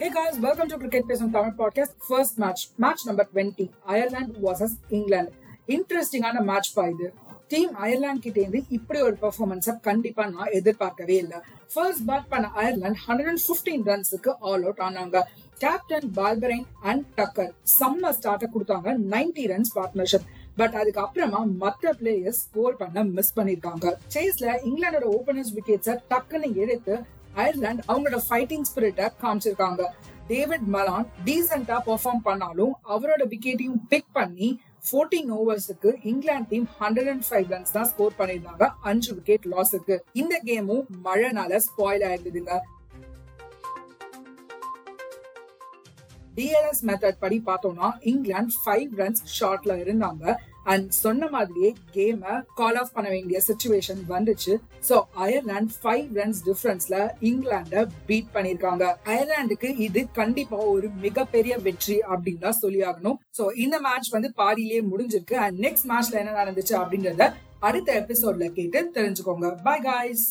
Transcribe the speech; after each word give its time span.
Hey 0.00 0.08
guys, 0.08 0.36
welcome 0.42 0.66
to 0.66 0.76
Cricket 0.76 1.00
பேசும் 1.00 1.30
Tamil 1.30 1.52
podcast 1.58 1.94
first 2.08 2.38
match 2.38 2.68
match 2.76 3.06
number 3.06 3.28
twenty 3.34 3.70
Ireland 3.84 4.38
versus 4.40 4.76
England 4.88 5.32
இன்ட்ரெஸ்டிங்கான 5.66 6.44
match 6.44 6.72
பா 6.72 6.86
இது. 6.86 7.12
Team 7.48 7.74
Ireland 7.74 8.20
கிட்டே 8.20 8.40
இருந்து 8.40 8.62
இப்படி 8.68 9.00
ஒரு 9.00 9.16
பெர்ஃபார்மன்ஸை 9.22 9.80
கண்டிப்பா 9.80 10.26
நான் 10.26 10.50
எதிர்பார்க்கவே 10.50 11.16
இல்லை. 11.16 11.38
ஃபர்ஸ்ட் 11.74 12.08
பேட் 12.08 12.24
பண்ண 12.28 12.50
அயர்லாந்து 12.54 12.98
ஹண்ட்ரட் 13.08 13.28
அண்ட் 13.28 13.40
ஃபிஃப்டீன் 13.46 13.86
ரன்ஸுக்கு 13.90 14.34
ஆல் 14.40 14.62
அவுட் 14.62 14.78
ஆனாங்க. 14.78 15.22
கேப்டன் 15.58 16.12
பால்பரைன் 16.16 16.66
அண்ட் 16.80 17.04
டக்கர் 17.16 17.52
செம்ம 17.80 18.14
ஸ்டார்ட்டை 18.22 18.48
கொடுத்தாங்க. 18.54 18.96
நைன்டி 19.10 19.46
ரன்ஸ் 19.52 19.72
பார்ட்னர்ஷிப் 19.74 20.26
பட் 20.56 20.74
அதுக்கப்புறமா 20.74 21.44
மத்த 21.60 21.92
பிளேயர்ஸ் 22.02 22.42
ஸ்கோர் 22.44 22.76
பண்ண 22.76 23.04
மிஸ் 23.04 23.38
பண்ணிருக்காங்க. 23.38 23.94
சேஸ்ல 24.14 24.58
இங்கிலாந்தோட 24.64 25.08
ஓபனர்ஸ் 25.18 25.54
விக்கெட்ஸை 25.54 25.98
டக்குன்னு 26.10 26.54
எடுத்து 26.54 27.18
அயர்லாந்து 27.34 27.84
அவங்களோட 27.88 28.18
ஃபைட்டிங் 28.28 28.66
ஸ்பிரிட்டை 28.70 29.06
காமிச்சிருக்காங்க. 29.22 29.82
டேவிட் 30.30 30.66
மலான் 30.74 31.06
டீசெண்டா 31.26 31.76
பெர்ஃபார்ம் 31.86 32.24
பண்ணாலும் 32.26 32.74
அவரோட 32.94 33.22
விக்கெட்டையும் 33.32 33.80
பிக் 33.92 34.10
பண்ணி 34.18 34.48
fourteen 34.88 35.30
ஓவர்ஸுக்கு 35.38 35.90
England 36.10 36.48
team 36.50 36.68
hundred 36.80 37.08
and 37.12 37.24
five 37.28 37.48
runs 37.54 37.72
தான் 37.76 37.88
ஸ்கோர் 37.92 38.18
பண்ணியிருந்தாங்க. 38.18 38.66
அஞ்சு 38.90 39.10
விக்கெட் 39.16 39.48
லாஸுக்கு 39.54 39.96
இந்த 40.20 40.36
கேமும் 40.48 40.84
மழைனால 41.06 41.60
ஸ்பாயில் 41.66 42.04
ஆயிருந்ததுங்க. 42.10 42.54
டிஎல்எஸ் 46.36 46.84
மெத்தட் 46.88 47.20
படி 47.24 47.38
பார்த்தோம்னா 47.46 47.88
இங்கிலாந்து 48.12 48.54
ஃபைவ் 48.62 48.90
ரன்ஸ் 49.00 49.22
ஷார்ட்ல 49.38 49.72
இருந்தாங்க. 49.84 50.34
அண்ட் 50.64 50.88
சொன்ன 50.90 51.28
மாதிரியே 51.28 51.70
கேம 51.96 52.42
கால் 52.54 52.78
ஆஃப் 52.80 52.92
பண்ண 52.92 53.08
வேண்டிய 53.10 53.40
சுச்சுவேஷன் 53.48 54.00
வந்துச்சு. 54.08 54.54
சோ 54.88 54.96
அயர்லாந்து 55.24 55.74
ஃபைவ் 55.82 56.06
ரன்ஸ் 56.18 56.40
டிஃபரன்ஸ்ல 56.48 56.96
இங்கிலாண்ட 57.30 57.86
பீட் 58.06 58.32
பண்ணிருக்காங்க. 58.34 58.84
அயர்லாந்துக்கு 59.12 59.70
இது 59.86 60.02
கண்டிப்பா 60.20 60.56
ஒரு 60.56 60.88
மிகப்பெரிய 61.06 61.56
வெற்றி 61.68 61.98
அப்படின்னு 62.12 62.44
தான் 62.46 62.60
சொல்லி 62.64 62.82
ஆகணும். 62.90 63.18
சோ 63.38 63.46
இந்த 63.64 63.78
மேட்ச் 63.80 64.10
வந்து 64.16 64.30
பாதியிலேயே 64.42 64.82
முடிஞ்சிருக்கு. 64.92 65.38
அண்ட் 65.46 65.58
நெக்ஸ்ட் 65.66 65.88
மேட்ச்ல 65.92 66.20
என்ன 66.22 66.36
நடந்துச்சு 66.42 66.76
அப்படின்றத 66.82 67.32
அடுத்த 67.68 67.88
எபிசோட்ல 68.02 68.52
கேட்டு 68.52 68.90
தெரிஞ்சுக்கோங்க. 68.98 69.48
By 69.64 69.80
guys 69.80 70.26